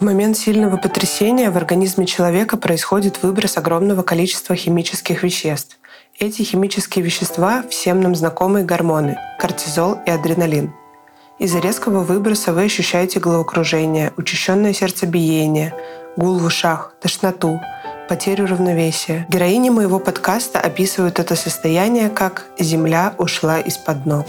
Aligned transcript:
В 0.00 0.04
момент 0.04 0.36
сильного 0.36 0.76
потрясения 0.76 1.50
в 1.50 1.56
организме 1.56 2.04
человека 2.04 2.56
происходит 2.56 3.22
выброс 3.22 3.56
огромного 3.56 4.02
количества 4.02 4.56
химических 4.56 5.22
веществ. 5.22 5.78
Эти 6.18 6.42
химические 6.42 7.04
вещества— 7.04 7.62
всем 7.70 8.00
нам 8.00 8.16
знакомые 8.16 8.64
гормоны— 8.64 9.16
кортизол 9.38 9.98
и 10.04 10.10
адреналин. 10.10 10.72
Из-за 11.38 11.60
резкого 11.60 12.00
выброса 12.00 12.52
вы 12.52 12.64
ощущаете 12.64 13.20
головокружение, 13.20 14.12
учащенное 14.16 14.72
сердцебиение, 14.72 15.72
гул 16.16 16.38
в 16.38 16.44
ушах, 16.44 16.94
тошноту, 17.00 17.60
потерю 18.08 18.46
равновесия. 18.46 19.26
Героини 19.28 19.70
моего 19.70 20.00
подкаста 20.00 20.58
описывают 20.58 21.20
это 21.20 21.36
состояние 21.36 22.10
как 22.10 22.46
«земля 22.58 23.14
ушла 23.18 23.60
из-под 23.60 24.06
ног». 24.06 24.26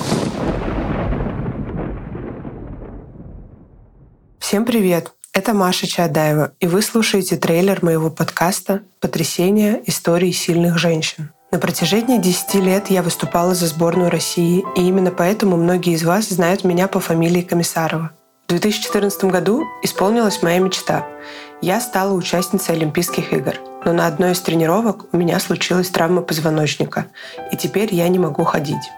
Всем 4.39 4.63
привет! 4.63 5.11
Это 5.36 5.54
Маша 5.54 5.86
Чадаева, 5.86 6.53
и 6.62 6.67
вы 6.67 6.81
слушаете 6.81 7.35
трейлер 7.35 7.84
моего 7.84 8.09
подкаста 8.09 8.84
«Потрясение. 9.02 9.81
Истории 9.85 10.31
сильных 10.31 10.77
женщин». 10.77 11.30
На 11.52 11.59
протяжении 11.59 12.20
10 12.20 12.55
лет 12.63 12.89
я 12.89 13.03
выступала 13.03 13.53
за 13.53 13.67
сборную 13.67 14.09
России, 14.09 14.63
и 14.77 14.88
именно 14.88 15.12
поэтому 15.12 15.57
многие 15.57 15.91
из 15.91 16.05
вас 16.05 16.29
знают 16.29 16.63
меня 16.63 16.88
по 16.88 17.02
фамилии 17.02 17.41
Комиссарова. 17.41 18.12
В 18.45 18.48
2014 18.48 19.26
году 19.26 19.66
исполнилась 19.84 20.41
моя 20.41 20.59
мечта. 20.59 21.05
Я 21.62 21.81
стала 21.81 22.13
участницей 22.13 22.73
Олимпийских 22.73 23.34
игр, 23.34 23.55
но 23.84 23.91
на 23.91 24.07
одной 24.07 24.31
из 24.31 24.40
тренировок 24.40 25.13
у 25.13 25.17
меня 25.17 25.41
случилась 25.41 25.90
травма 25.90 26.21
позвоночника, 26.21 27.07
и 27.52 27.57
теперь 27.57 27.93
я 27.93 28.07
не 28.07 28.20
могу 28.20 28.45
ходить. 28.45 28.90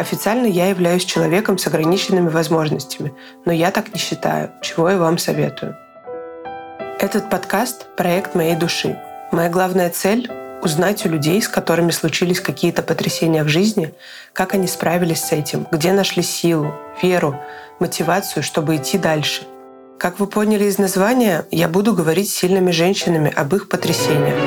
Официально 0.00 0.46
я 0.46 0.70
являюсь 0.70 1.04
человеком 1.04 1.58
с 1.58 1.66
ограниченными 1.66 2.30
возможностями, 2.30 3.12
но 3.44 3.52
я 3.52 3.70
так 3.70 3.92
не 3.92 3.98
считаю, 4.00 4.50
чего 4.62 4.88
я 4.88 4.96
вам 4.96 5.18
советую. 5.18 5.76
Этот 6.98 7.28
подкаст— 7.28 7.86
проект 7.98 8.34
моей 8.34 8.56
души. 8.56 8.98
Моя 9.30 9.50
главная 9.50 9.90
цель— 9.90 10.26
узнать 10.62 11.04
у 11.04 11.10
людей, 11.10 11.42
с 11.42 11.48
которыми 11.48 11.90
случились 11.90 12.40
какие-то 12.40 12.80
потрясения 12.82 13.44
в 13.44 13.48
жизни, 13.48 13.92
как 14.32 14.54
они 14.54 14.68
справились 14.68 15.22
с 15.22 15.32
этим, 15.32 15.66
где 15.70 15.92
нашли 15.92 16.22
силу, 16.22 16.74
веру, 17.02 17.38
мотивацию, 17.78 18.42
чтобы 18.42 18.76
идти 18.76 18.96
дальше. 18.96 19.42
Как 19.98 20.18
вы 20.18 20.26
поняли 20.28 20.64
из 20.64 20.78
названия, 20.78 21.44
я 21.50 21.68
буду 21.68 21.92
говорить 21.92 22.30
с 22.30 22.36
сильными 22.36 22.70
женщинами 22.70 23.30
об 23.36 23.54
их 23.54 23.68
потрясениях. 23.68 24.38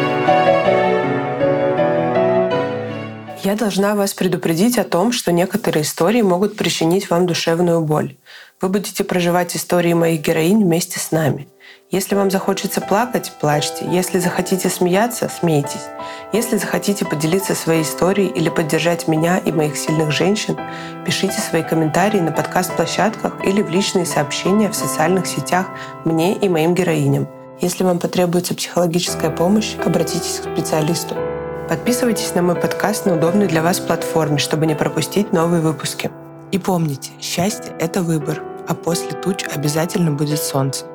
Я 3.44 3.56
должна 3.56 3.94
вас 3.96 4.14
предупредить 4.14 4.78
о 4.78 4.86
том, 4.86 5.12
что 5.12 5.34
некоторые 5.34 5.84
истории 5.84 6.22
могут 6.22 6.56
причинить 6.56 7.10
вам 7.10 7.26
душевную 7.28 7.82
боль. 7.82 8.16
Вы 8.62 8.70
будете 8.70 9.04
проживать 9.04 9.54
истории 9.58 9.92
моих 9.92 10.22
героинь 10.22 10.64
вместе 10.64 10.98
с 10.98 11.12
нами. 11.12 11.50
Если 11.92 12.16
вам 12.16 12.32
захочется 12.32 12.80
плакать, 12.80 13.34
плачьте. 13.42 13.86
Если 13.92 14.20
захотите 14.20 14.70
смеяться, 14.70 15.30
смейтесь. 15.30 15.90
Если 16.32 16.56
захотите 16.56 17.04
поделиться 17.04 17.54
своей 17.54 17.84
историей 17.84 18.30
или 18.30 18.48
поддержать 18.48 19.10
меня 19.10 19.40
и 19.40 19.52
моих 19.52 19.76
сильных 19.76 20.12
женщин, 20.12 20.58
пишите 21.06 21.42
свои 21.42 21.64
комментарии 21.64 22.22
на 22.22 22.32
подкаст-площадках 22.32 23.46
или 23.46 23.62
в 23.62 23.70
личные 23.70 24.06
сообщения 24.06 24.70
в 24.70 24.76
социальных 24.76 25.28
сетях 25.28 25.68
мне 26.06 26.34
и 26.34 26.48
моим 26.48 26.74
героиням. 26.74 27.28
Если 27.60 27.84
вам 27.84 28.00
потребуется 28.00 28.56
психологическая 28.56 29.32
помощь, 29.32 29.76
обратитесь 29.84 30.40
к 30.40 30.54
специалисту. 30.54 31.33
Подписывайтесь 31.74 32.36
на 32.36 32.44
мой 32.44 32.54
подкаст 32.54 33.08
на 33.08 33.16
удобной 33.16 33.48
для 33.48 33.64
вас 33.64 33.80
платформе, 33.80 34.38
чтобы 34.38 34.68
не 34.68 34.76
пропустить 34.76 35.34
новые 35.34 35.60
выпуски. 35.60 36.12
И 36.52 36.60
помните, 36.60 37.10
счастье— 37.20 37.74
это 37.80 38.04
выбор, 38.04 38.44
а 38.68 38.76
после 38.76 39.20
туч 39.20 39.44
обязательно 39.52 40.12
будет 40.12 40.38
солнце. 40.38 40.86